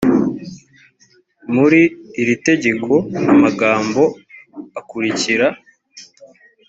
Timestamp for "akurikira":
4.79-5.47